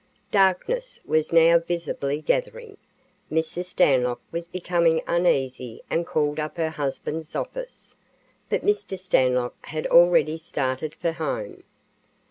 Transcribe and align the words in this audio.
Darkness 0.31 0.99
was 1.05 1.31
now 1.31 1.59
visibly 1.59 2.21
gathering. 2.21 2.77
Mrs. 3.31 3.65
Stanlock 3.65 4.19
was 4.31 4.45
becoming 4.45 5.03
uneasy 5.05 5.83
and 5.91 6.07
called 6.07 6.39
up 6.39 6.57
her 6.57 6.71
husband's 6.71 7.35
office, 7.35 7.95
but 8.49 8.65
Mr. 8.65 8.97
Stanlock 8.97 9.53
had 9.67 9.85
already 9.85 10.39
started 10.39 10.95
for 10.95 11.11
home. 11.11 11.61